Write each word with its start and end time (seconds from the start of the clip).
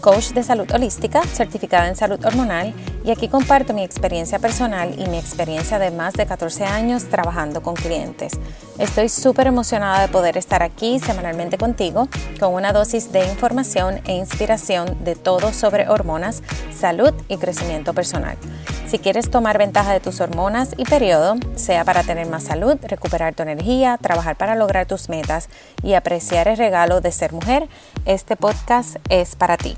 coach 0.00 0.30
de 0.30 0.42
salud 0.42 0.70
holística, 0.72 1.22
certificada 1.22 1.88
en 1.88 1.96
salud 1.96 2.24
hormonal, 2.24 2.74
y 3.04 3.10
aquí 3.10 3.28
comparto 3.28 3.74
mi 3.74 3.82
experiencia 3.82 4.38
personal 4.38 4.94
y 4.98 5.06
mi 5.08 5.18
experiencia 5.18 5.78
de 5.78 5.90
más 5.90 6.14
de 6.14 6.26
14 6.26 6.64
años 6.64 7.04
trabajando 7.04 7.62
con 7.62 7.74
clientes. 7.74 8.32
Estoy 8.78 9.08
súper 9.08 9.46
emocionada 9.46 10.02
de 10.02 10.08
poder 10.08 10.36
estar 10.36 10.62
aquí 10.62 10.98
semanalmente 10.98 11.58
contigo 11.58 12.08
con 12.38 12.54
una 12.54 12.72
dosis 12.72 13.12
de 13.12 13.26
información 13.26 14.00
e 14.04 14.14
inspiración 14.14 15.04
de 15.04 15.16
todo 15.16 15.52
sobre 15.52 15.88
hormonas, 15.88 16.42
salud 16.76 17.12
y 17.28 17.36
crecimiento 17.36 17.92
personal. 17.94 18.36
Si 18.88 18.98
quieres 18.98 19.30
tomar 19.30 19.58
ventaja 19.58 19.92
de 19.92 20.00
tus 20.00 20.18
hormonas 20.22 20.70
y 20.78 20.84
periodo, 20.86 21.36
sea 21.56 21.84
para 21.84 22.04
tener 22.04 22.26
más 22.26 22.44
salud, 22.44 22.78
recuperar 22.80 23.34
tu 23.34 23.42
energía, 23.42 23.98
trabajar 24.00 24.36
para 24.36 24.54
lograr 24.54 24.86
tus 24.86 25.10
metas 25.10 25.50
y 25.82 25.92
apreciar 25.92 26.48
el 26.48 26.56
regalo 26.56 27.02
de 27.02 27.12
ser 27.12 27.34
mujer, 27.34 27.68
este 28.06 28.34
podcast 28.34 28.96
es 29.10 29.36
para 29.36 29.58
ti. 29.58 29.76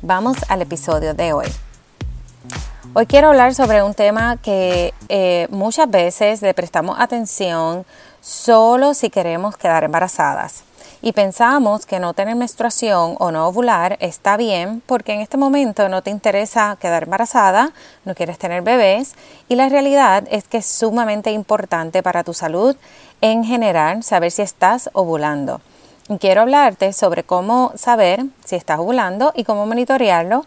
Vamos 0.00 0.38
al 0.48 0.62
episodio 0.62 1.12
de 1.12 1.34
hoy. 1.34 1.48
Hoy 2.94 3.04
quiero 3.04 3.28
hablar 3.28 3.54
sobre 3.54 3.82
un 3.82 3.92
tema 3.92 4.38
que 4.38 4.94
eh, 5.10 5.48
muchas 5.50 5.90
veces 5.90 6.40
le 6.40 6.54
prestamos 6.54 6.98
atención 6.98 7.84
solo 8.22 8.94
si 8.94 9.10
queremos 9.10 9.58
quedar 9.58 9.84
embarazadas. 9.84 10.64
Y 11.02 11.12
pensamos 11.12 11.86
que 11.86 12.00
no 12.00 12.14
tener 12.14 12.36
menstruación 12.36 13.16
o 13.18 13.30
no 13.30 13.46
ovular 13.46 13.96
está 14.00 14.36
bien 14.36 14.82
porque 14.86 15.12
en 15.12 15.20
este 15.20 15.36
momento 15.36 15.88
no 15.88 16.02
te 16.02 16.10
interesa 16.10 16.76
quedar 16.80 17.04
embarazada, 17.04 17.72
no 18.04 18.14
quieres 18.14 18.38
tener 18.38 18.62
bebés 18.62 19.14
y 19.48 19.54
la 19.54 19.68
realidad 19.68 20.24
es 20.30 20.44
que 20.44 20.58
es 20.58 20.66
sumamente 20.66 21.30
importante 21.30 22.02
para 22.02 22.24
tu 22.24 22.34
salud 22.34 22.76
en 23.20 23.44
general 23.44 24.02
saber 24.02 24.30
si 24.30 24.42
estás 24.42 24.90
ovulando 24.92 25.60
quiero 26.20 26.42
hablarte 26.42 26.92
sobre 26.92 27.24
cómo 27.24 27.72
saber 27.74 28.24
si 28.44 28.56
estás 28.56 28.78
ovulando 28.78 29.32
y 29.34 29.44
cómo 29.44 29.66
monitorearlo, 29.66 30.46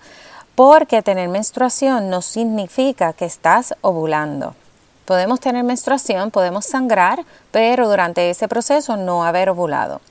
porque 0.55 1.01
tener 1.01 1.29
menstruación 1.29 2.09
no 2.09 2.21
significa 2.21 3.13
que 3.13 3.25
estás 3.25 3.75
ovulando. 3.81 4.55
Podemos 5.05 5.39
tener 5.39 5.63
menstruación, 5.63 6.31
podemos 6.31 6.65
sangrar, 6.65 7.25
pero 7.51 7.89
durante 7.89 8.29
ese 8.29 8.47
proceso 8.47 8.95
no 8.95 9.23
haber 9.23 9.49
ovulado. 9.49 10.01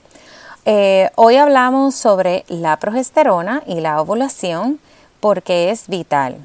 Eh, 0.70 1.08
hoy 1.14 1.36
hablamos 1.36 1.94
sobre 1.94 2.44
la 2.48 2.76
progesterona 2.76 3.62
y 3.64 3.80
la 3.80 4.02
ovulación 4.02 4.78
porque 5.18 5.70
es 5.70 5.88
vital 5.88 6.36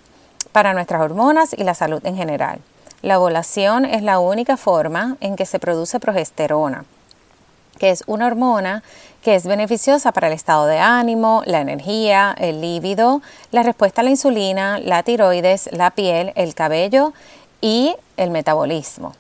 para 0.54 0.74
nuestras 0.74 1.02
hormonas 1.02 1.52
y 1.52 1.66
la 1.66 1.74
salud 1.74 2.00
en 2.06 2.16
general. 2.16 2.60
La 3.02 3.20
ovulación 3.20 3.84
es 3.84 4.02
la 4.02 4.20
única 4.20 4.56
forma 4.56 5.18
en 5.20 5.36
que 5.36 5.46
se 5.46 5.60
produce 5.60 6.00
progesterona 6.00 6.86
que 7.80 7.90
es 7.90 8.06
una 8.08 8.28
hormona 8.28 8.82
que 9.24 9.36
es 9.36 9.46
beneficiosa 9.46 10.14
para 10.14 10.28
el 10.28 10.34
estado 10.34 10.68
de 10.68 10.80
ánimo, 10.80 11.44
la 11.46 11.60
energía, 11.60 12.34
el 12.40 12.62
líbido, 12.62 13.22
la 13.52 13.62
respuesta 13.64 14.00
a 14.00 14.04
la 14.06 14.12
insulina, 14.12 14.80
la 14.80 15.04
tiroides, 15.04 15.70
la 15.74 15.92
piel, 15.92 16.32
el 16.36 16.56
cabello 16.56 17.12
y 17.60 17.94
el 18.16 18.30
metabolismo. 18.30 19.16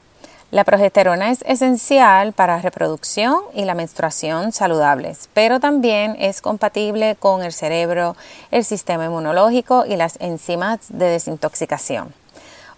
La 0.54 0.66
progesterona 0.66 1.32
es 1.32 1.42
esencial 1.48 2.32
para 2.32 2.62
reproducción 2.62 3.42
y 3.56 3.66
la 3.66 3.73
menstruación 3.73 4.52
saludables, 4.52 5.28
pero 5.34 5.60
también 5.60 6.16
es 6.20 6.44
compatible 6.44 7.16
con 7.16 7.42
el 7.42 7.52
cerebro, 7.52 8.16
el 8.52 8.64
sistema 8.64 9.06
inmunológico 9.06 9.84
y 9.88 9.95
las 9.95 10.16
enzimas 10.22 10.78
de 10.90 11.08
desintoxicación. 11.08 12.14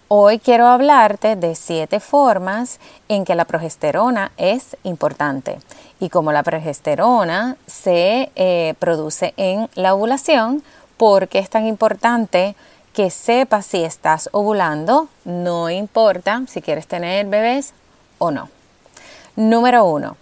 Hoy 0.08 0.38
quiero 0.38 0.68
hablarte 0.68 1.36
de 1.36 1.54
siete 1.54 2.00
formas 2.00 2.80
en 3.10 3.26
que 3.26 3.34
la 3.34 3.44
progesterona 3.44 4.32
es 4.38 4.78
importante 4.82 5.58
y 6.00 6.08
como 6.08 6.32
la 6.32 6.44
progesterona 6.44 7.58
se 7.66 8.30
eh, 8.36 8.72
produce 8.78 9.34
en 9.36 9.68
la 9.74 9.92
ovulación, 9.92 10.62
porque 10.96 11.40
es 11.40 11.50
tan 11.50 11.66
importante 11.66 12.56
que 12.96 13.10
sepas 13.10 13.66
si 13.66 13.84
estás 13.84 14.30
ovulando, 14.32 15.10
no 15.26 15.68
importa 15.68 16.44
si 16.48 16.62
quieres 16.62 16.86
tener 16.86 17.26
bebés 17.26 17.74
o 18.16 18.30
no. 18.30 18.48
Número 19.36 19.84
uno, 19.84 20.16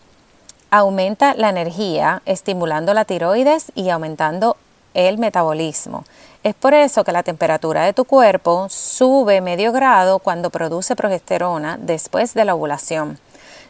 aumenta 0.73 1.34
la 1.34 1.51
energía 1.51 2.21
estimulando 2.27 2.93
la 2.93 3.05
tiroides 3.05 3.71
y 3.77 3.91
aumentando 3.91 4.57
el 4.93 5.19
metabolismo. 5.19 6.03
Es 6.43 6.57
por 6.57 6.75
eso 6.75 7.05
que 7.05 7.13
la 7.13 7.23
temperatura 7.23 7.84
de 7.84 7.93
tu 7.93 8.07
cuerpo 8.07 8.67
sube 8.69 9.41
medio 9.41 9.71
grado 9.71 10.19
cuando 10.19 10.51
produce 10.51 10.97
progesterona 10.97 11.79
después 11.81 12.34
de 12.34 12.45
la 12.45 12.57
ovulación. 12.57 13.21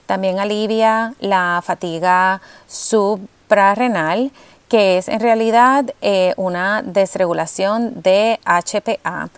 También 0.06 0.38
alivia 0.38 1.12
la 1.20 1.60
fatiga 1.62 2.40
suprarrenal, 2.66 4.32
que 4.74 4.98
es 4.98 5.06
en 5.06 5.20
realidad 5.20 5.84
eh, 6.02 6.34
una 6.36 6.82
desregulación 6.82 8.02
de 8.02 8.40
HPA, 8.44 9.28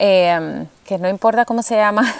em, 0.00 0.66
que 0.84 0.98
no 0.98 1.08
importa 1.08 1.44
cómo 1.44 1.62
se 1.62 1.76
llama 1.76 2.12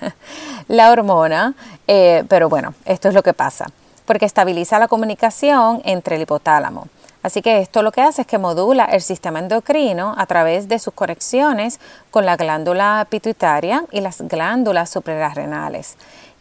la 0.68 0.90
hormona, 0.90 1.52
eh, 1.86 2.24
pero 2.26 2.48
bueno, 2.48 2.72
esto 2.86 3.08
es 3.08 3.14
lo 3.14 3.22
que 3.22 3.34
pasa, 3.34 3.66
porque 4.06 4.24
estabiliza 4.24 4.78
la 4.78 4.88
comunicación 4.88 5.82
entre 5.84 6.16
el 6.16 6.22
hipotálamo 6.22 6.86
Así 7.22 7.42
que 7.42 7.58
esto 7.60 7.82
lo 7.82 7.90
que 7.90 8.00
hace 8.00 8.22
es 8.22 8.26
que 8.26 8.38
modula 8.38 8.84
el 8.84 9.02
sistema 9.02 9.40
endocrino 9.40 10.14
a 10.16 10.26
través 10.26 10.68
de 10.68 10.78
sus 10.78 10.94
conexiones 10.94 11.80
con 12.10 12.24
la 12.24 12.36
glándula 12.36 13.06
pituitaria 13.10 13.84
y 13.90 14.00
las 14.00 14.22
glándulas 14.22 14.88
suprarrenales. 14.90 15.96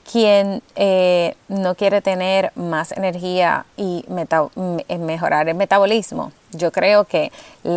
Quien 0.09 0.63
eh, 0.75 1.35
no 1.49 1.75
quiere 1.75 2.01
tener 2.01 2.51
más 2.55 2.91
energía 2.93 3.65
y 3.75 4.05
mejorar 4.07 5.49
el 5.49 5.55
metabolismo, 5.55 6.31
yo 6.51 6.71
creo 6.71 7.05
que 7.05 7.31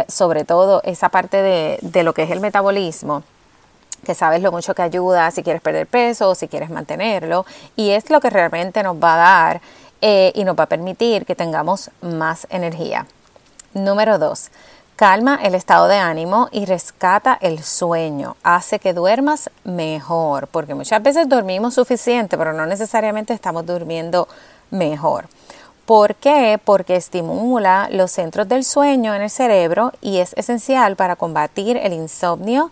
sobre 0.09 0.45
todo 0.45 0.81
esa 0.85 1.09
parte 1.09 1.81
de, 1.83 2.03
lo 2.03 2.15
que 2.15 2.23
es 2.23 2.31
el 2.31 2.41
metabolismo, 2.41 3.23
que 4.05 4.15
sabes 4.15 4.43
lo 4.43 4.53
mucho 4.53 4.75
que 4.75 4.83
ayuda 4.83 5.31
si 5.31 5.43
quieres 5.43 5.61
perder 5.61 5.87
peso 5.87 6.31
o 6.31 6.35
si 6.35 6.49
quieres 6.49 6.71
mantenerlo, 6.71 7.47
y 7.77 7.91
es 7.91 8.11
lo 8.11 8.21
que 8.21 8.31
realmente 8.31 8.83
nos 8.83 8.97
va 8.97 9.15
a 9.15 9.17
dar 9.17 9.61
eh, 10.01 10.33
y 10.35 10.45
nos 10.45 10.59
va 10.59 10.65
a 10.65 10.69
permitir 10.69 11.27
que 11.27 11.35
tengamos 11.35 11.91
más 12.01 12.47
energía. 12.51 13.07
Número 13.75 14.19
dos, 14.19 14.51
calma 15.01 15.41
el 15.43 15.55
estado 15.55 15.89
de 15.89 15.97
ánimo 15.97 16.51
y 16.53 16.67
rescata 16.67 17.39
el 17.41 17.65
sueño, 17.65 18.37
hace 18.43 18.79
que 18.79 18.93
duermas 18.93 19.49
mejor, 19.65 20.47
porque 20.49 20.75
muchas 20.75 21.03
veces 21.03 21.27
dormimos 21.27 21.73
suficiente, 21.73 22.37
pero 22.37 22.53
no 22.53 22.67
necesariamente 22.67 23.33
estamos 23.33 23.65
durmiendo 23.65 24.29
mejor. 24.71 25.27
¿Por 25.87 26.17
qué? 26.17 26.61
Porque 26.63 26.97
estimula 26.97 27.89
los 27.91 28.11
centros 28.11 28.47
del 28.47 28.63
sueño 28.63 29.15
en 29.15 29.23
el 29.23 29.31
cerebro 29.31 29.91
y 30.03 30.19
es 30.19 30.35
esencial 30.37 30.97
para 30.97 31.17
combatir 31.17 31.79
el 31.79 31.95
insomnio 31.95 32.71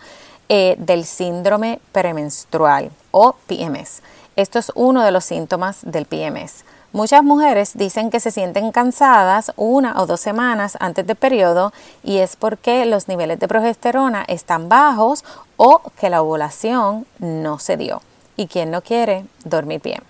eh, 0.50 0.76
del 0.78 1.06
síndrome 1.06 1.80
premenstrual 1.92 2.90
o 3.10 3.36
PMS. 3.46 4.02
Esto 4.36 4.58
es 4.58 4.70
uno 4.74 5.02
de 5.02 5.12
los 5.12 5.24
síntomas 5.24 5.78
del 5.80 6.04
PMS. 6.04 6.66
Muchas 6.92 7.22
mujeres 7.22 7.72
dicen 7.74 8.08
que 8.08 8.18
se 8.18 8.30
sienten 8.30 8.72
cansadas 8.72 9.52
una 9.56 10.00
o 10.00 10.06
dos 10.06 10.20
semanas 10.20 10.78
antes 10.80 11.06
del 11.06 11.16
periodo 11.16 11.72
y 12.02 12.18
es 12.18 12.34
porque 12.34 12.86
los 12.86 13.08
niveles 13.08 13.38
de 13.38 13.46
progesterona 13.46 14.24
están 14.26 14.70
bajos 14.70 15.22
o 15.58 15.82
que 16.00 16.08
la 16.08 16.22
ovulación 16.22 17.06
no 17.18 17.58
se 17.58 17.76
dio. 17.76 18.00
¿Y 18.36 18.46
quien 18.46 18.70
no 18.70 18.80
quiere 18.80 19.26
dormir 19.44 19.82
bien? 19.82 20.02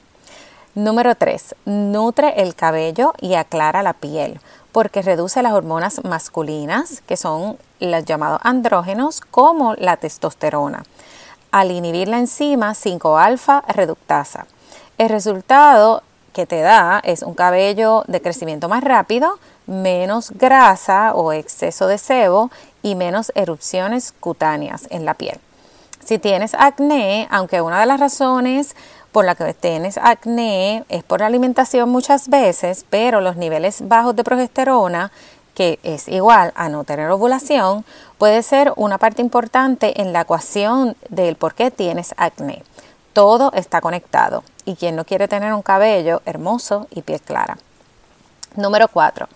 Número 0.76 1.16
3. 1.16 1.56
Nutre 1.64 2.40
el 2.42 2.54
cabello 2.54 3.12
y 3.20 3.34
aclara 3.34 3.82
la 3.82 3.94
piel 3.94 4.40
porque 4.70 5.02
reduce 5.02 5.42
las 5.42 5.54
hormonas 5.54 6.04
masculinas, 6.04 7.00
que 7.00 7.16
son 7.16 7.58
los 7.80 8.04
llamados 8.04 8.38
andrógenos, 8.44 9.20
como 9.20 9.74
la 9.74 9.96
testosterona, 9.96 10.84
al 11.50 11.72
inhibir 11.72 12.06
la 12.06 12.20
enzima 12.20 12.74
5-alfa 12.74 13.64
reductasa. 13.66 14.46
El 14.98 15.08
resultado 15.08 16.02
te 16.46 16.60
da 16.60 17.00
es 17.04 17.22
un 17.22 17.34
cabello 17.34 18.04
de 18.06 18.20
crecimiento 18.20 18.68
más 18.68 18.84
rápido, 18.84 19.38
menos 19.66 20.30
grasa 20.32 21.14
o 21.14 21.32
exceso 21.32 21.86
de 21.86 21.98
sebo 21.98 22.50
y 22.82 22.94
menos 22.94 23.32
erupciones 23.34 24.12
cutáneas 24.18 24.86
en 24.90 25.04
la 25.04 25.14
piel. 25.14 25.38
Si 26.04 26.18
tienes 26.18 26.54
acné, 26.54 27.28
aunque 27.30 27.60
una 27.60 27.80
de 27.80 27.86
las 27.86 28.00
razones 28.00 28.74
por 29.12 29.24
la 29.24 29.34
que 29.34 29.52
tienes 29.54 29.98
acné 29.98 30.84
es 30.88 31.02
por 31.02 31.20
la 31.20 31.26
alimentación 31.26 31.90
muchas 31.90 32.28
veces, 32.28 32.84
pero 32.88 33.20
los 33.20 33.36
niveles 33.36 33.86
bajos 33.86 34.16
de 34.16 34.24
progesterona, 34.24 35.10
que 35.54 35.78
es 35.82 36.08
igual 36.08 36.52
a 36.54 36.68
no 36.68 36.84
tener 36.84 37.10
ovulación, 37.10 37.84
puede 38.16 38.42
ser 38.42 38.72
una 38.76 38.96
parte 38.96 39.22
importante 39.22 40.00
en 40.00 40.12
la 40.12 40.22
ecuación 40.22 40.96
del 41.08 41.36
por 41.36 41.54
qué 41.54 41.70
tienes 41.70 42.14
acné. 42.16 42.62
Todo 43.18 43.50
está 43.52 43.80
conectado 43.80 44.44
y 44.64 44.76
quien 44.76 44.94
no 44.94 45.04
quiere 45.04 45.26
tener 45.26 45.52
un 45.52 45.62
cabello 45.62 46.22
hermoso 46.24 46.86
y 46.92 47.02
piel 47.02 47.20
clara. 47.20 47.58
Número 48.54 48.86
4. 48.86 49.26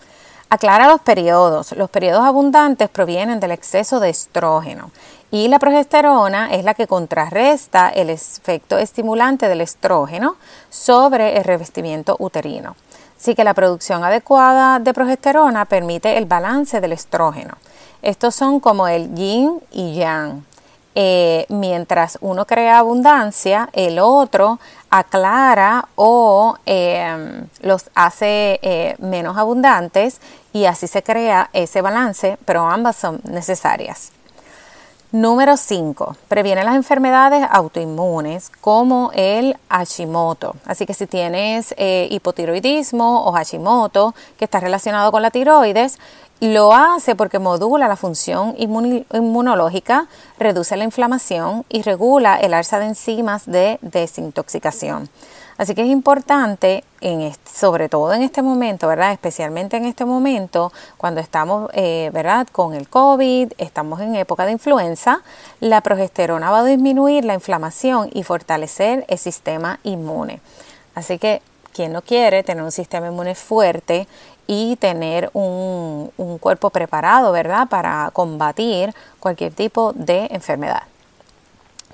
Aclara 0.49 0.87
los 0.87 1.01
periodos. 1.01 1.73
Los 1.73 1.89
periodos 1.89 2.23
abundantes 2.23 2.87
provienen 2.87 3.41
del 3.41 3.51
exceso 3.51 3.99
de 3.99 4.09
estrógeno 4.09 4.91
y 5.31 5.49
la 5.49 5.59
progesterona 5.59 6.53
es 6.53 6.63
la 6.63 6.75
que 6.75 6.87
contrarresta 6.87 7.89
el 7.89 8.09
efecto 8.09 8.77
estimulante 8.77 9.49
del 9.49 9.59
estrógeno 9.59 10.37
sobre 10.69 11.35
el 11.35 11.43
revestimiento 11.43 12.15
uterino. 12.19 12.77
Así 13.19 13.35
que 13.35 13.43
la 13.43 13.53
producción 13.53 14.05
adecuada 14.05 14.79
de 14.79 14.93
progesterona 14.93 15.65
permite 15.65 16.17
el 16.17 16.23
balance 16.23 16.79
del 16.79 16.93
estrógeno. 16.93 17.57
Estos 18.01 18.33
son 18.33 18.61
como 18.61 18.87
el 18.87 19.13
yin 19.13 19.59
y 19.73 19.95
yang. 19.95 20.45
Eh, 20.95 21.45
mientras 21.49 22.19
uno 22.21 22.45
crea 22.45 22.79
abundancia, 22.79 23.69
el 23.73 23.97
otro 23.99 24.59
aclara 24.91 25.87
o 25.95 26.55
em, 26.65 27.47
los 27.61 27.89
hace 27.95 28.59
eh, 28.61 28.95
menos 28.99 29.37
abundantes 29.37 30.21
y 30.53 30.65
así 30.65 30.87
se 30.87 31.01
crea 31.01 31.49
ese 31.51 31.81
balance, 31.81 32.37
pero 32.45 32.69
ambas 32.69 32.95
son 32.95 33.19
necesarias. 33.23 34.11
Número 35.11 35.57
5. 35.57 36.15
Previene 36.27 36.63
las 36.63 36.75
enfermedades 36.75 37.45
autoinmunes 37.51 38.49
como 38.61 39.11
el 39.13 39.55
Hashimoto. 39.69 40.55
Así 40.65 40.87
que 40.87 40.95
si 40.95 41.05
tienes 41.05 41.75
eh, 41.77 42.07
hipotiroidismo 42.09 43.23
o 43.25 43.31
Hashimoto 43.31 44.15
que 44.37 44.45
está 44.45 44.59
relacionado 44.59 45.11
con 45.11 45.21
la 45.21 45.29
tiroides, 45.29 45.99
lo 46.43 46.73
hace 46.73 47.15
porque 47.15 47.39
modula 47.39 47.87
la 47.87 47.95
función 47.95 48.55
inmunológica, 48.57 50.07
reduce 50.37 50.75
la 50.75 50.83
inflamación 50.83 51.65
y 51.69 51.83
regula 51.83 52.37
el 52.37 52.53
alza 52.53 52.79
de 52.79 52.87
enzimas 52.87 53.45
de 53.45 53.79
desintoxicación. 53.81 55.09
Así 55.57 55.75
que 55.75 55.83
es 55.83 55.87
importante, 55.87 56.83
sobre 57.45 57.87
todo 57.87 58.13
en 58.13 58.23
este 58.23 58.41
momento, 58.41 58.87
¿verdad? 58.87 59.13
Especialmente 59.13 59.77
en 59.77 59.85
este 59.85 60.03
momento, 60.03 60.73
cuando 60.97 61.21
estamos, 61.21 61.69
eh, 61.73 62.09
¿verdad? 62.11 62.47
Con 62.51 62.73
el 62.73 62.89
COVID, 62.89 63.53
estamos 63.57 64.01
en 64.01 64.15
época 64.15 64.45
de 64.45 64.51
influenza, 64.51 65.21
la 65.59 65.81
progesterona 65.81 66.49
va 66.49 66.59
a 66.59 66.65
disminuir 66.65 67.23
la 67.23 67.35
inflamación 67.35 68.09
y 68.13 68.23
fortalecer 68.23 69.05
el 69.07 69.17
sistema 69.17 69.79
inmune. 69.83 70.41
Así 70.95 71.19
que 71.19 71.41
quien 71.73 71.91
no 71.91 72.01
quiere 72.01 72.43
tener 72.43 72.63
un 72.63 72.71
sistema 72.71 73.07
inmune 73.07 73.35
fuerte 73.35 74.07
y 74.47 74.75
tener 74.77 75.29
un, 75.33 76.11
un 76.17 76.37
cuerpo 76.37 76.69
preparado, 76.69 77.31
¿verdad?, 77.31 77.67
para 77.67 78.09
combatir 78.13 78.93
cualquier 79.19 79.53
tipo 79.53 79.93
de 79.93 80.27
enfermedad. 80.31 80.83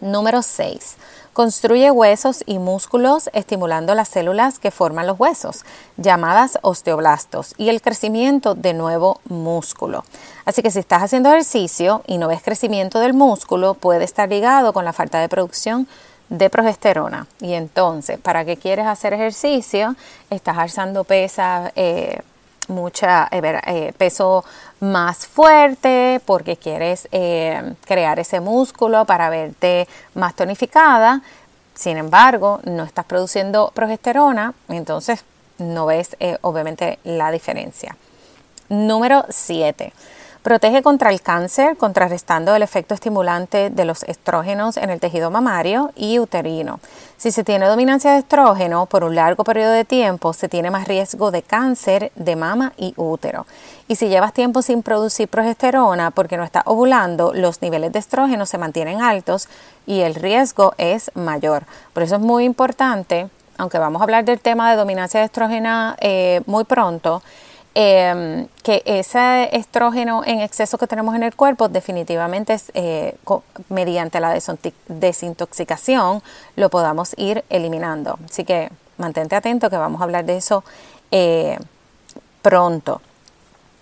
Número 0.01 0.41
6. 0.41 0.97
Construye 1.33 1.91
huesos 1.91 2.43
y 2.45 2.57
músculos 2.57 3.29
estimulando 3.33 3.95
las 3.95 4.09
células 4.09 4.59
que 4.59 4.71
forman 4.71 5.07
los 5.07 5.19
huesos, 5.19 5.63
llamadas 5.97 6.57
osteoblastos, 6.61 7.53
y 7.57 7.69
el 7.69 7.81
crecimiento 7.81 8.55
de 8.55 8.73
nuevo 8.73 9.21
músculo. 9.25 10.03
Así 10.45 10.61
que 10.61 10.71
si 10.71 10.79
estás 10.79 11.03
haciendo 11.03 11.29
ejercicio 11.29 12.03
y 12.07 12.17
no 12.17 12.27
ves 12.27 12.41
crecimiento 12.41 12.99
del 12.99 13.13
músculo, 13.13 13.73
puede 13.73 14.03
estar 14.03 14.27
ligado 14.27 14.73
con 14.73 14.85
la 14.85 14.93
falta 14.93 15.19
de 15.19 15.29
producción 15.29 15.87
de 16.29 16.49
progesterona. 16.49 17.27
Y 17.41 17.53
entonces, 17.53 18.19
¿para 18.19 18.45
qué 18.45 18.57
quieres 18.57 18.85
hacer 18.85 19.13
ejercicio? 19.13 19.95
Estás 20.29 20.57
alzando 20.57 21.03
pesas, 21.03 21.71
eh, 21.75 22.21
mucha 22.69 23.27
eh, 23.31 23.61
eh, 23.65 23.93
peso 23.97 24.45
más 24.79 25.27
fuerte 25.27 26.21
porque 26.25 26.57
quieres 26.57 27.07
eh, 27.11 27.73
crear 27.85 28.19
ese 28.19 28.39
músculo 28.39 29.05
para 29.05 29.29
verte 29.29 29.87
más 30.13 30.35
tonificada. 30.35 31.21
Sin 31.73 31.97
embargo, 31.97 32.59
no 32.63 32.83
estás 32.83 33.05
produciendo 33.05 33.71
progesterona, 33.73 34.53
entonces 34.67 35.23
no 35.57 35.85
ves 35.85 36.15
obviamente 36.41 36.99
la 37.03 37.31
diferencia. 37.31 37.95
Número 38.69 39.25
7. 39.29 39.93
Protege 40.49 40.81
contra 40.81 41.11
el 41.11 41.21
cáncer, 41.21 41.77
contrarrestando 41.77 42.55
el 42.55 42.63
efecto 42.63 42.95
estimulante 42.95 43.69
de 43.69 43.85
los 43.85 44.01
estrógenos 44.01 44.77
en 44.77 44.89
el 44.89 44.99
tejido 44.99 45.29
mamario 45.29 45.91
y 45.95 46.17
uterino. 46.17 46.79
Si 47.17 47.29
se 47.29 47.43
tiene 47.43 47.67
dominancia 47.67 48.13
de 48.13 48.17
estrógeno 48.17 48.87
por 48.87 49.03
un 49.03 49.13
largo 49.13 49.43
periodo 49.43 49.73
de 49.73 49.85
tiempo, 49.85 50.33
se 50.33 50.49
tiene 50.49 50.71
más 50.71 50.87
riesgo 50.87 51.29
de 51.29 51.43
cáncer 51.43 52.11
de 52.15 52.35
mama 52.35 52.73
y 52.77 52.95
útero. 52.97 53.45
Y 53.87 53.97
si 53.97 54.09
llevas 54.09 54.33
tiempo 54.33 54.63
sin 54.63 54.81
producir 54.81 55.27
progesterona 55.27 56.09
porque 56.09 56.35
no 56.35 56.43
está 56.43 56.63
ovulando, 56.65 57.31
los 57.31 57.61
niveles 57.61 57.91
de 57.91 57.99
estrógeno 57.99 58.47
se 58.47 58.57
mantienen 58.57 59.03
altos 59.03 59.49
y 59.85 59.99
el 59.99 60.15
riesgo 60.15 60.73
es 60.79 61.11
mayor. 61.13 61.65
Por 61.93 62.01
eso 62.01 62.15
es 62.15 62.21
muy 62.21 62.45
importante, 62.45 63.29
aunque 63.59 63.77
vamos 63.77 64.01
a 64.01 64.05
hablar 64.05 64.25
del 64.25 64.39
tema 64.39 64.71
de 64.71 64.77
dominancia 64.77 65.19
de 65.19 65.27
estrógeno 65.27 65.95
eh, 65.99 66.41
muy 66.47 66.63
pronto, 66.63 67.21
Em, 67.81 68.49
que 68.61 68.83
ese 68.83 69.55
estrógeno 69.55 70.21
en 70.25 70.41
exceso 70.41 70.77
que 70.77 70.85
tenemos 70.85 71.15
en 71.15 71.23
el 71.23 71.33
cuerpo 71.33 71.69
definitivamente 71.69 72.55
es 72.55 72.73
eh, 72.73 73.15
mediante 73.69 74.19
la 74.19 74.37
desintoxicación 74.89 76.21
lo 76.57 76.69
podamos 76.69 77.13
ir 77.17 77.45
eliminando. 77.49 78.19
Así 78.25 78.43
que 78.43 78.69
mantente 78.97 79.37
atento 79.37 79.69
que 79.69 79.77
vamos 79.77 80.01
a 80.01 80.03
hablar 80.03 80.25
de 80.25 80.35
eso 80.35 80.65
eh, 81.11 81.57
pronto. 82.41 82.99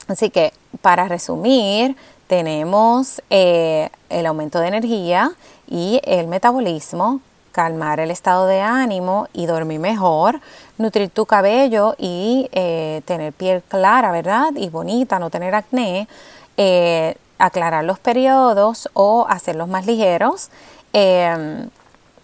Así 0.07 0.29
que 0.29 0.53
para 0.83 1.07
resumir, 1.07 1.95
tenemos 2.27 3.23
eh, 3.31 3.89
el 4.09 4.27
aumento 4.27 4.59
de 4.59 4.67
energía 4.67 5.31
y 5.67 6.01
el 6.03 6.27
metabolismo, 6.27 7.19
calmar 7.57 7.99
el 7.99 8.11
estado 8.11 8.45
de 8.45 8.61
ánimo 8.61 9.29
y 9.33 9.47
dormir 9.47 9.79
mejor, 9.79 10.41
nutrir 10.77 11.09
tu 11.09 11.25
cabello 11.25 11.95
y 11.97 12.47
eh, 12.51 13.01
tener 13.05 13.33
piel 13.33 13.63
clara, 13.63 14.11
¿verdad? 14.11 14.51
Y 14.55 14.69
bonita, 14.69 15.17
no 15.17 15.31
tener 15.31 15.55
acné, 15.55 16.07
eh, 16.55 17.15
aclarar 17.39 17.83
los 17.83 17.97
periodos 17.97 18.87
o 18.93 19.25
hacerlos 19.27 19.67
más 19.67 19.87
ligeros, 19.87 20.51
em, 20.93 21.67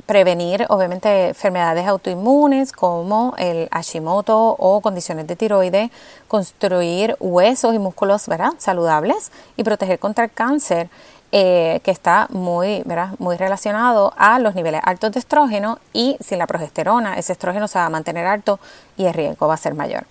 prevenir 0.05 0.67
obviamente 0.69 1.29
enfermedades 1.29 1.87
autoinmunes 1.87 2.71
como 2.71 3.33
el 3.39 3.69
Hashimoto 3.71 4.37
o 4.59 4.81
condiciones 4.81 5.25
de 5.25 5.35
tiroides, 5.35 5.89
construir 6.27 7.17
huesos 7.19 7.73
y 7.73 7.79
músculos 7.79 8.27
¿verdad? 8.27 8.53
saludables 8.59 9.31
y 9.57 9.63
proteger 9.63 9.97
contra 9.97 10.25
el 10.25 10.31
cáncer. 10.31 10.89
Eh, 11.35 11.79
que 11.83 11.89
está 11.89 12.27
muy, 12.29 12.83
muy 13.17 13.37
relacionado 13.37 14.13
a 14.17 14.37
los 14.37 14.53
niveles 14.53 14.81
altos 14.83 15.13
de 15.13 15.19
estrógeno 15.19 15.79
y 15.91 16.15
sin 16.23 16.37
la 16.37 16.45
progesterona 16.45 17.17
ese 17.17 17.33
estrógeno 17.33 17.67
se 17.67 17.79
va 17.79 17.87
a 17.87 17.89
mantener 17.89 18.27
alto 18.27 18.59
y 18.97 19.05
el 19.05 19.15
riesgo 19.15 19.47
va 19.47 19.55
a 19.55 19.57
ser 19.57 19.73
mayor. 19.73 20.05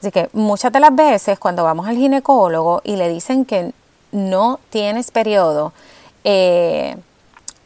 Así 0.00 0.10
que 0.10 0.30
muchas 0.32 0.72
de 0.72 0.80
las 0.80 0.96
veces 0.96 1.38
cuando 1.38 1.62
vamos 1.62 1.86
al 1.86 1.96
ginecólogo 1.96 2.80
y 2.84 2.96
le 2.96 3.10
dicen 3.10 3.44
que 3.44 3.74
no 4.12 4.60
tienes 4.70 5.10
periodo, 5.10 5.74
eh, 6.24 6.96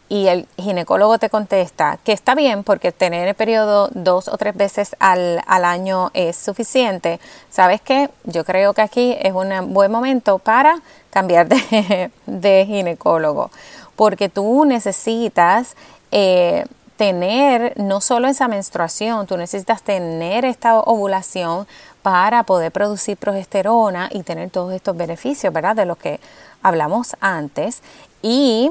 y 0.08 0.28
el 0.28 0.46
ginecólogo 0.56 1.18
te 1.18 1.30
contesta 1.30 1.98
que 2.04 2.12
está 2.12 2.34
bien 2.34 2.62
porque 2.62 2.92
tener 2.92 3.26
el 3.26 3.34
periodo 3.34 3.88
dos 3.92 4.28
o 4.28 4.36
tres 4.36 4.56
veces 4.56 4.96
al, 5.00 5.42
año 5.46 6.10
es 6.14 6.36
suficiente, 6.36 7.18
¿sabes 7.50 7.80
qué? 7.80 8.10
Yo 8.24 8.44
creo 8.44 8.72
que 8.72 8.82
aquí 8.82 9.16
es 9.20 9.32
un 9.32 9.72
buen 9.74 9.90
momento 9.90 10.38
para 10.38 10.80
cambiar 11.10 11.48
de, 12.26 12.66
ginecólogo 12.66 13.50
porque 13.96 14.28
tú 14.28 14.64
necesitas 14.64 15.74
eh, 16.12 16.64
tener 16.96 17.78
no 17.78 18.00
solo 18.00 18.28
esa 18.28 18.48
menstruación, 18.48 19.26
tú 19.26 19.36
necesitas 19.36 19.82
tener 19.82 20.44
esta 20.44 20.78
ovulación 20.78 21.66
para 22.02 22.44
poder 22.44 22.70
producir 22.70 23.16
progesterona 23.16 24.08
y 24.12 24.22
tener 24.22 24.50
todos 24.50 24.72
estos 24.72 24.96
beneficios, 24.96 25.52
¿verdad? 25.52 25.74
De 25.74 25.86
los 25.86 25.98
que 25.98 26.20
hablamos 26.62 27.16
antes. 27.20 27.82
Y 28.22 28.70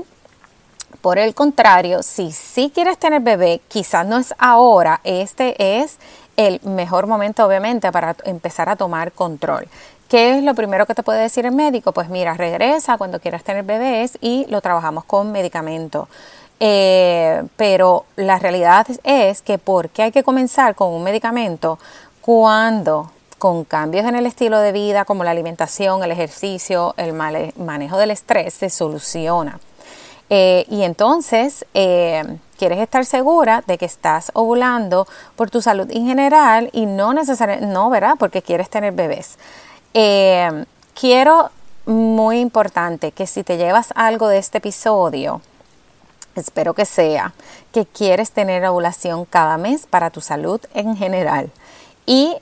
por 1.01 1.17
el 1.19 1.33
contrario, 1.33 2.03
si 2.03 2.31
sí 2.31 2.71
quieres 2.73 2.97
tener 2.97 3.21
bebé, 3.21 3.61
quizás 3.67 4.05
no 4.05 4.17
es 4.17 4.33
ahora, 4.37 5.01
este 5.03 5.81
es 5.81 5.97
el 6.37 6.59
mejor 6.63 7.07
momento 7.07 7.45
obviamente 7.45 7.91
para 7.91 8.15
empezar 8.25 8.69
a 8.69 8.75
tomar 8.75 9.11
control. 9.11 9.67
¿Qué 10.09 10.37
es 10.37 10.43
lo 10.43 10.53
primero 10.53 10.85
que 10.85 10.93
te 10.93 11.01
puede 11.01 11.21
decir 11.21 11.45
el 11.45 11.51
médico? 11.51 11.91
Pues 11.91 12.09
mira, 12.09 12.35
regresa 12.35 12.97
cuando 12.97 13.19
quieras 13.19 13.43
tener 13.43 13.63
bebés 13.63 14.17
y 14.21 14.45
lo 14.49 14.61
trabajamos 14.61 15.03
con 15.05 15.31
medicamento. 15.31 16.07
Eh, 16.59 17.43
pero 17.57 18.05
la 18.15 18.39
realidad 18.39 18.87
es 19.03 19.41
que 19.41 19.57
¿por 19.57 19.89
qué 19.89 20.03
hay 20.03 20.11
que 20.11 20.23
comenzar 20.23 20.75
con 20.75 20.93
un 20.93 21.03
medicamento 21.03 21.79
cuando 22.21 23.11
con 23.39 23.65
cambios 23.65 24.05
en 24.05 24.15
el 24.15 24.25
estilo 24.25 24.59
de 24.59 24.71
vida 24.71 25.05
como 25.05 25.23
la 25.23 25.31
alimentación, 25.31 26.03
el 26.03 26.11
ejercicio, 26.11 26.93
el 26.97 27.13
manejo 27.13 27.97
del 27.97 28.11
estrés 28.11 28.53
se 28.53 28.69
soluciona? 28.69 29.59
Eh, 30.29 30.65
y 30.69 30.83
entonces 30.83 31.65
eh, 31.73 32.23
quieres 32.57 32.79
estar 32.79 33.05
segura 33.05 33.63
de 33.67 33.77
que 33.77 33.85
estás 33.85 34.31
ovulando 34.33 35.07
por 35.35 35.51
tu 35.51 35.61
salud 35.61 35.89
en 35.91 36.07
general 36.07 36.69
y 36.73 36.87
no 36.87 37.13
necesariamente, 37.13 37.71
no, 37.71 37.89
¿verdad? 37.89 38.15
Porque 38.17 38.41
quieres 38.41 38.69
tener 38.69 38.93
bebés. 38.93 39.37
Eh, 39.93 40.65
quiero, 40.99 41.51
muy 41.85 42.39
importante, 42.39 43.11
que 43.11 43.27
si 43.27 43.43
te 43.43 43.57
llevas 43.57 43.89
algo 43.95 44.27
de 44.27 44.39
este 44.39 44.57
episodio, 44.57 45.41
espero 46.35 46.73
que 46.73 46.85
sea, 46.85 47.33
que 47.71 47.85
quieres 47.85 48.31
tener 48.31 48.65
ovulación 48.65 49.25
cada 49.25 49.57
mes 49.57 49.85
para 49.85 50.09
tu 50.09 50.21
salud 50.21 50.59
en 50.73 50.97
general. 50.97 51.51
Y 52.07 52.35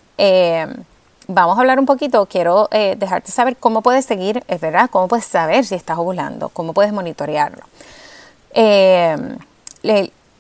vamos 1.27 1.57
a 1.57 1.61
hablar 1.61 1.79
un 1.79 1.85
poquito, 1.85 2.25
quiero 2.25 2.67
eh, 2.71 2.95
dejarte 2.97 3.31
saber 3.31 3.57
cómo 3.57 3.81
puedes 3.81 4.05
seguir, 4.05 4.43
es 4.47 4.59
verdad, 4.59 4.89
cómo 4.89 5.07
puedes 5.07 5.25
saber 5.25 5.65
si 5.65 5.75
estás 5.75 5.97
ovulando, 5.97 6.49
cómo 6.49 6.73
puedes 6.73 6.93
monitorearlo. 6.93 7.63
Eh, 8.51 9.39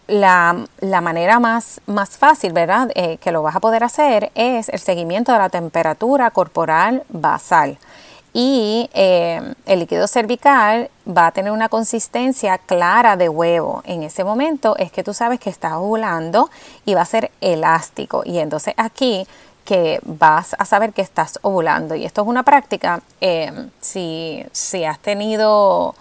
la, 0.07 1.01
manera 1.01 1.39
más, 1.39 1.81
más 1.85 2.17
fácil, 2.17 2.53
¿verdad?, 2.53 2.91
eh, 2.95 3.17
que 3.17 3.31
lo 3.31 3.41
vas 3.41 3.55
a 3.55 3.59
poder 3.59 3.83
hacer 3.83 4.31
es 4.35 4.69
el 4.69 4.79
seguimiento 4.79 5.31
de 5.31 5.39
la 5.39 5.49
temperatura 5.49 6.29
corporal 6.31 7.03
basal. 7.09 7.77
Y 8.35 8.89
el 8.95 9.79
líquido 9.79 10.07
cervical 10.07 10.89
va 11.07 11.27
a 11.27 11.31
tener 11.31 11.51
una 11.51 11.69
consistencia 11.69 12.57
clara 12.57 13.15
de 13.15 13.29
huevo. 13.29 13.83
En 13.85 14.01
ese 14.01 14.23
momento 14.23 14.75
es 14.77 14.91
que 14.91 15.03
tú 15.03 15.13
sabes 15.13 15.39
que 15.39 15.51
estás 15.51 15.73
ovulando 15.73 16.49
y 16.83 16.95
va 16.95 17.01
a 17.01 17.05
ser 17.05 17.29
elástico. 17.41 18.23
Y 18.25 18.39
entonces 18.39 18.73
aquí 18.75 19.27
que 19.65 19.99
vas 20.03 20.55
a 20.57 20.65
saber 20.65 20.93
que 20.93 21.01
estás 21.01 21.39
ovulando. 21.41 21.95
Y 21.95 22.05
esto 22.05 22.21
es 22.21 22.27
una 22.27 22.43
práctica, 22.43 23.01
eh, 23.21 23.69
si, 23.79 24.45
si, 24.51 24.83
has 24.83 24.99
tenido 24.99 25.95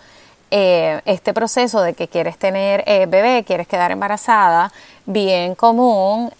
eh, 0.51 1.01
este 1.05 1.33
proceso 1.33 1.81
de 1.81 1.95
que 1.95 2.09
quieres 2.09 2.39
tener 2.39 2.83
eh, 2.87 3.07
bebé, 3.07 3.45
quieres 3.45 3.69
quedar 3.69 3.93
embarazada, 3.93 4.73
bien 5.07 5.55
común 5.57 6.33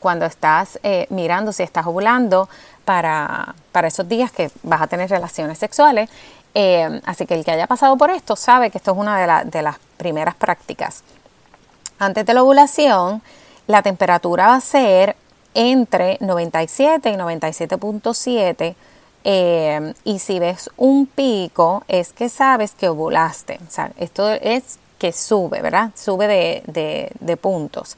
cuando 0.00 0.26
estás 0.26 0.78
mirando 1.08 1.50
si 1.50 1.62
estás 1.62 1.86
ovulando 1.86 2.46
para, 2.84 3.54
para, 3.72 3.88
esos 3.88 4.06
días 4.06 4.30
que 4.30 4.50
vas 4.62 4.82
a 4.82 4.86
tener 4.86 5.08
relaciones 5.08 5.56
sexuales. 5.56 6.10
así 7.06 7.24
que 7.24 7.32
el 7.32 7.42
que 7.42 7.52
haya 7.52 7.66
pasado 7.66 7.96
por 7.96 8.10
esto 8.10 8.36
sabe 8.36 8.70
que 8.70 8.76
esto 8.76 8.92
es 8.92 8.98
una 8.98 9.18
de, 9.18 9.50
de 9.50 9.62
las 9.62 9.76
primeras 9.96 10.34
prácticas. 10.34 11.04
Antes 11.98 12.26
de 12.26 12.34
la 12.34 12.42
ovulación, 12.42 13.22
la 13.66 13.80
temperatura 13.82 14.48
va 14.48 14.56
a 14.56 14.60
ser 14.60 15.16
entre 15.54 16.18
97 16.20 17.10
y 17.10 17.14
97.7 17.14 18.74
eh, 19.24 19.94
y 20.04 20.18
si 20.18 20.38
ves 20.38 20.70
un 20.76 21.06
pico 21.06 21.84
es 21.88 22.12
que 22.12 22.28
sabes 22.28 22.72
que 22.72 22.88
ovulaste. 22.88 23.60
Esto 23.98 24.30
es 24.32 24.78
que 24.98 25.12
sube, 25.12 25.62
¿verdad? 25.62 25.90
Sube 25.94 26.62
de, 26.66 27.36
puntos. 27.36 27.96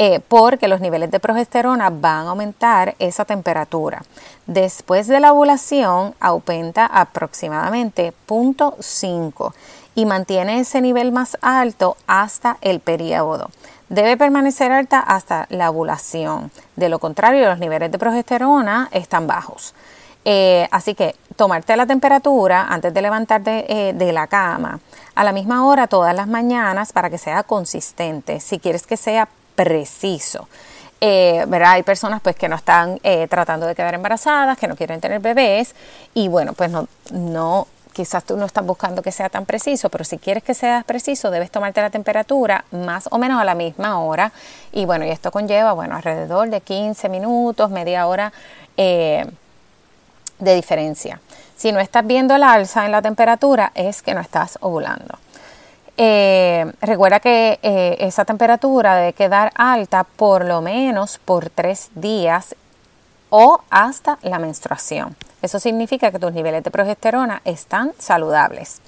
Eh, 0.00 0.20
porque 0.20 0.68
los 0.68 0.80
niveles 0.80 1.10
de 1.10 1.18
progesterona 1.18 1.90
van 1.90 2.26
a 2.26 2.30
aumentar 2.30 2.94
esa 3.00 3.24
temperatura. 3.24 4.04
Después 4.46 5.08
de 5.08 5.18
la 5.18 5.32
ovulación 5.32 6.14
aumenta 6.20 6.86
aproximadamente 6.86 8.12
0.5 8.28 9.52
y 9.98 10.06
mantiene 10.06 10.60
ese 10.60 10.80
nivel 10.80 11.10
más 11.10 11.36
alto 11.40 11.96
hasta 12.06 12.56
el 12.60 12.78
periodo 12.78 13.50
debe 13.88 14.16
permanecer 14.16 14.70
alta 14.70 15.00
hasta 15.00 15.46
la 15.50 15.70
ovulación. 15.70 16.52
De 16.76 16.88
lo 16.88 16.98
contrario, 16.98 17.48
los 17.48 17.58
niveles 17.58 17.90
de 17.90 17.98
progesterona 17.98 18.88
están 18.92 19.26
bajos. 19.26 19.74
Eh, 20.24 20.68
así 20.70 20.94
que 20.94 21.16
tomarte 21.34 21.74
la 21.76 21.86
temperatura 21.86 22.66
antes 22.68 22.92
de 22.94 23.02
levantarte 23.02 23.88
eh, 23.88 23.92
de 23.94 24.12
la 24.12 24.26
cama 24.26 24.78
a 25.14 25.24
la 25.24 25.32
misma 25.32 25.66
hora 25.66 25.86
todas 25.88 26.14
las 26.14 26.28
mañanas 26.28 26.92
para 26.92 27.08
que 27.10 27.18
sea 27.18 27.42
consistente, 27.42 28.38
si 28.38 28.60
quieres 28.60 28.86
que 28.86 28.96
sea 28.96 29.26
preciso. 29.56 30.48
Eh. 31.00 31.44
Hay 31.64 31.82
personas 31.82 32.20
pues 32.20 32.36
que 32.36 32.48
no 32.48 32.54
están 32.54 33.00
tratando 33.28 33.66
de 33.66 33.74
quedar 33.74 33.94
embarazadas, 33.94 34.58
que 34.58 34.68
no 34.68 34.76
quieren 34.76 35.00
tener 35.00 35.20
bebés 35.20 35.74
y 36.14 36.28
bueno, 36.28 36.52
pues 36.52 36.70
no 37.10 37.66
quizás 37.98 38.22
tú 38.22 38.36
no 38.36 38.46
estás 38.46 38.64
buscando 38.64 39.02
que 39.02 39.10
sea 39.10 39.28
tan 39.28 39.44
preciso, 39.44 39.88
pero 39.88 40.04
si 40.04 40.18
quieres 40.18 40.44
que 40.44 40.54
sea 40.54 40.84
preciso, 40.86 41.32
debes 41.32 41.50
tomarte 41.50 41.80
la 41.80 41.90
temperatura 41.90 42.64
más 42.70 43.08
o 43.10 43.18
menos 43.18 43.40
a 43.40 43.44
la 43.44 43.56
misma 43.56 44.00
hora. 44.00 44.30
Y 44.70 44.84
bueno, 44.84 45.04
y 45.04 45.10
esto 45.10 45.32
conlleva, 45.32 45.72
bueno, 45.72 45.96
alrededor 45.96 46.48
de 46.48 46.60
15 46.60 47.08
minutos, 47.08 47.72
media 47.72 48.06
hora 48.06 48.32
eh, 48.76 49.26
de 50.38 50.54
diferencia. 50.54 51.20
Si 51.56 51.72
no 51.72 51.80
estás 51.80 52.06
viendo 52.06 52.36
el 52.36 52.44
alza 52.44 52.86
en 52.86 52.92
la 52.92 53.02
temperatura, 53.02 53.72
es 53.74 54.00
que 54.00 54.14
no 54.14 54.20
estás 54.20 54.58
ovulando. 54.60 55.18
Eh, 55.96 56.70
recuerda 56.80 57.18
que 57.18 57.58
eh, 57.64 57.96
esa 57.98 58.24
temperatura 58.24 58.94
debe 58.94 59.12
quedar 59.12 59.50
alta 59.56 60.04
por 60.04 60.44
lo 60.44 60.60
menos 60.60 61.18
por 61.24 61.50
tres 61.50 61.90
días 61.96 62.54
o 63.30 63.60
hasta 63.70 64.18
la 64.22 64.38
menstruación. 64.38 65.16
Eso 65.42 65.60
significa 65.60 66.10
que 66.10 66.18
tus 66.18 66.32
niveles 66.32 66.64
de 66.64 66.70
progesterona 66.70 67.42
están 67.44 67.92
saludables. 67.98 68.80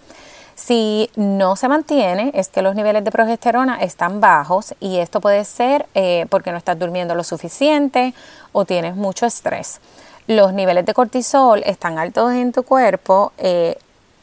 Si 0.57 1.11
no 1.17 1.57
se 1.57 1.69
mantiene, 1.69 2.33
es 2.35 2.49
que 2.49 2.61
los 2.61 2.75
niveles 2.75 3.03
de 3.03 3.11
progesterona 3.11 3.81
están 3.81 4.21
bajos 4.21 4.75
y 4.79 4.99
esto 4.99 5.21
puede 5.21 5.45
ser 5.47 5.87
eh, 5.95 6.27
porque 6.29 6.53
no 6.53 6.59
estás 6.59 6.79
durmiendo 6.79 7.15
lo 7.15 7.25
suficiente 7.25 8.13
o 8.53 8.67
tienes 8.67 8.95
mucho 8.95 9.25
estrés. 9.25 9.81
Los 10.27 10.53
niveles 10.53 10.85
de 10.85 10.93
cortisol 10.93 11.63
están 11.65 11.99
altos 11.99 12.33
en 12.33 12.53
tu 12.53 12.63
cuerpo 12.63 13.33
eh, 13.39 13.79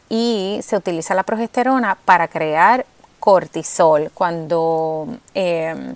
y 0.10 0.60
se 0.62 0.78
utiliza 0.78 1.16
la 1.16 1.24
progesterona 1.24 1.98
para 2.06 2.28
crear 2.28 2.86
cortisol. 3.20 4.12
Cuando 4.14 5.08
eh, 5.34 5.96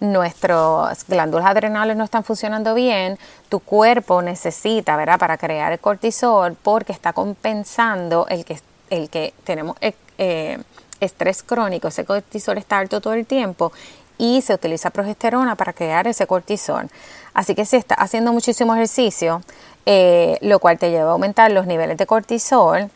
nuestras 0.00 1.04
glándulas 1.06 1.46
adrenales 1.46 1.96
no 1.96 2.04
están 2.04 2.24
funcionando 2.24 2.74
bien, 2.74 3.18
tu 3.48 3.60
cuerpo 3.60 4.22
necesita, 4.22 4.96
¿verdad? 4.96 5.18
Para 5.18 5.36
crear 5.38 5.72
el 5.72 5.78
cortisol 5.78 6.56
porque 6.62 6.92
está 6.92 7.12
compensando 7.12 8.26
el 8.28 8.44
que, 8.44 8.60
el 8.90 9.10
que 9.10 9.34
tenemos 9.44 9.76
eh, 9.80 9.94
eh, 10.18 10.58
estrés 11.00 11.42
crónico, 11.42 11.88
ese 11.88 12.04
cortisol 12.04 12.58
está 12.58 12.78
alto 12.78 13.00
todo 13.00 13.14
el 13.14 13.26
tiempo 13.26 13.72
y 14.18 14.42
se 14.42 14.54
utiliza 14.54 14.90
progesterona 14.90 15.54
para 15.54 15.72
crear 15.72 16.06
ese 16.06 16.26
cortisol. 16.26 16.88
Así 17.34 17.54
que 17.54 17.64
si 17.64 17.76
estás 17.76 17.98
haciendo 18.00 18.32
muchísimo 18.32 18.74
ejercicio, 18.74 19.42
eh, 19.86 20.38
lo 20.40 20.58
cual 20.58 20.78
te 20.78 20.90
lleva 20.90 21.10
a 21.10 21.12
aumentar 21.12 21.50
los 21.52 21.66
niveles 21.66 21.96
de 21.96 22.06
cortisol, 22.06 22.90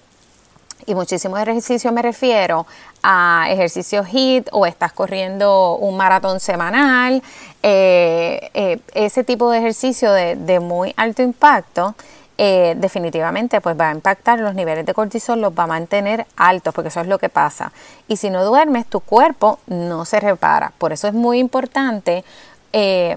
y 0.86 0.94
muchísimo 0.94 1.38
ejercicio 1.38 1.92
me 1.92 2.02
refiero 2.02 2.66
a 3.02 3.46
ejercicios 3.48 4.06
HIT 4.08 4.48
o 4.52 4.66
estás 4.66 4.92
corriendo 4.92 5.76
un 5.76 5.96
maratón 5.96 6.40
semanal, 6.40 7.22
eh, 7.62 8.50
eh, 8.54 8.78
ese 8.94 9.24
tipo 9.24 9.50
de 9.50 9.58
ejercicio 9.58 10.12
de, 10.12 10.60
muy 10.60 10.92
alto 10.96 11.22
impacto, 11.22 11.94
eh, 12.38 12.74
definitivamente 12.76 13.60
pues 13.60 13.78
va 13.78 13.90
a 13.90 13.92
impactar 13.92 14.40
los 14.40 14.54
niveles 14.54 14.86
de 14.86 14.94
cortisol, 14.94 15.40
los 15.40 15.52
va 15.52 15.64
a 15.64 15.68
mantener 15.68 16.26
altos, 16.36 16.74
porque 16.74 16.88
eso 16.88 17.00
es 17.00 17.06
lo 17.06 17.18
que 17.18 17.28
pasa. 17.28 17.72
Y 18.08 18.16
si 18.16 18.30
no 18.30 18.44
duermes, 18.44 18.86
tu 18.86 19.00
cuerpo 19.00 19.58
no 19.66 20.04
se 20.04 20.18
repara. 20.18 20.72
Por 20.78 20.92
eso 20.92 21.08
es 21.08 21.14
muy 21.14 21.38
importante 21.38 22.24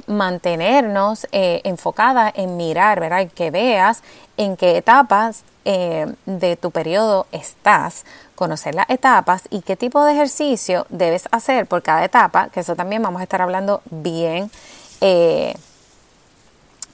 mantenernos 0.08 1.28
enfocadas 1.32 2.34
en 2.36 2.58
mirar, 2.58 3.00
¿verdad? 3.00 3.28
Que 3.34 3.52
veas 3.52 4.04
en 4.38 4.58
qué 4.58 4.78
etapas 4.78 5.44
eh, 5.68 6.06
de 6.28 6.58
tu 6.58 6.70
periodo 6.70 7.26
estás, 7.32 8.06
conocer 8.36 8.76
las 8.76 8.88
etapas 8.88 9.48
y 9.50 9.62
qué 9.62 9.76
tipo 9.76 10.04
de 10.04 10.14
ejercicio 10.14 10.86
debes 10.90 11.28
hacer 11.32 11.66
por 11.66 11.82
cada 11.82 12.06
etapa, 12.06 12.50
que 12.50 12.60
eso 12.60 12.76
también 12.76 13.02
vamos 13.02 13.20
a 13.20 13.24
estar 13.24 13.42
hablando 13.42 13.82
bien 13.90 14.52
eh, 15.02 15.56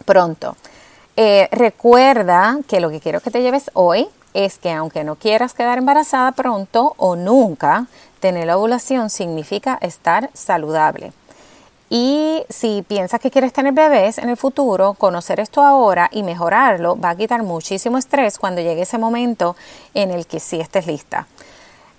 pronto. 0.06 0.56
Eh, 1.18 1.50
recuerda 1.52 2.60
que 2.66 2.80
lo 2.80 2.90
que 2.90 3.02
quiero 3.02 3.20
que 3.20 3.30
te 3.30 3.42
lleves 3.42 3.70
hoy 3.74 4.08
es 4.34 4.58
que 4.58 4.72
aunque 4.72 5.04
no 5.04 5.18
quieras 5.18 5.54
quedar 5.54 5.78
embarazada 5.78 6.32
pronto 6.32 6.94
o 6.96 7.18
nunca, 7.18 7.88
tener 8.22 8.46
la 8.46 8.58
ovulación 8.58 9.10
significa 9.10 9.78
estar 9.82 10.30
saludable. 10.34 11.12
Y 11.94 12.46
si 12.48 12.86
piensas 12.88 13.20
que 13.20 13.30
quieres 13.30 13.52
tener 13.52 13.74
bebés 13.74 14.18
en 14.18 14.30
el 14.30 14.38
futuro, 14.38 14.94
conocer 14.94 15.42
esto 15.42 15.62
ahora 15.62 16.08
y 16.10 16.24
mejorarlo 16.24 16.98
va 16.98 17.10
a 17.10 17.18
quitar 17.18 17.44
muchísimo 17.44 17.98
estrés 17.98 18.40
cuando 18.40 18.62
llegue 18.62 18.84
ese 18.84 18.98
momento 18.98 19.58
en 19.94 20.10
el 20.10 20.26
que 20.26 20.40
sí 20.40 20.62
estés 20.62 20.88
lista. 20.88 21.28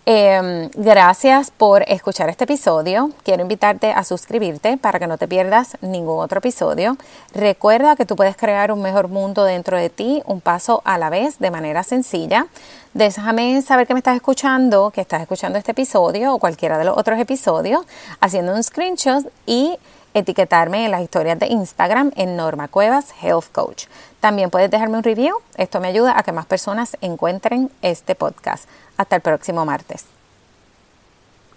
Em, 0.04 0.68
gracias 0.75 1.52
por 1.52 1.85
escuchar 1.87 2.28
este 2.28 2.42
episodio. 2.42 3.12
Quiero 3.23 3.42
invitarte 3.42 3.92
a 3.92 4.02
suscribirte 4.02 4.76
para 4.76 4.99
que 4.99 5.06
no 5.06 5.16
te 5.16 5.28
pierdas 5.28 5.76
ningún 5.80 6.18
otro 6.18 6.38
episodio. 6.38 6.97
Recuerda 7.32 7.94
que 7.94 8.04
tú 8.04 8.16
puedes 8.16 8.37
crear 8.37 8.73
un 8.73 8.82
mejor 8.82 9.06
mundo 9.06 9.44
dentro 9.44 9.76
de 9.76 9.90
ti, 9.90 10.21
un 10.26 10.40
paso 10.40 10.82
a 10.85 10.99
la 10.99 11.09
vez, 11.09 11.38
de 11.38 11.52
manera 11.52 11.85
sencilla. 11.85 12.49
Déjame 12.94 13.62
saber 13.62 13.87
que 13.87 13.94
me 13.94 14.00
estás 14.00 14.16
escuchando, 14.16 14.90
que 14.90 15.02
estás 15.02 15.23
escuchando 15.23 15.56
este 15.56 15.71
episodio 15.71 16.35
o 16.35 16.38
cualquiera 16.40 16.78
de 16.78 16.85
los 16.85 16.99
otros 16.99 17.21
episodios, 17.21 17.87
haciendo 18.21 18.54
un 18.54 18.62
screenshot 18.64 19.25
y 19.47 19.78
etiquetarme 20.14 20.85
en 20.85 20.90
las 20.90 21.02
historias 21.02 21.38
de 21.38 21.47
Instagram 21.47 22.12
en 22.16 22.37
Norma 22.37 22.69
Cuevas 22.69 23.12
Health 23.21 23.50
Coach. 23.52 23.87
También 24.21 24.50
puedes 24.50 24.71
dejarme 24.71 24.99
un 24.99 25.02
review, 25.02 25.37
esto 25.57 25.81
me 25.81 25.88
ayuda 25.88 26.19
a 26.19 26.23
que 26.23 26.33
más 26.33 26.47
personas 26.47 26.97
encuentren 27.00 27.71
este 27.83 28.14
podcast. 28.14 28.69
Hasta 28.97 29.16
el 29.16 29.23
próximo 29.23 29.64
martes. 29.64 30.07